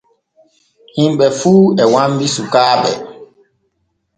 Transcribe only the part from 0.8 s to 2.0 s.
Himɓe fu e